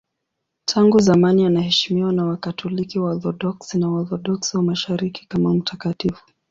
[0.65, 6.25] Tangu zamani anaheshimiwa na Wakatoliki, Waorthodoksi na Waorthodoksi wa Mashariki kama mtakatifu.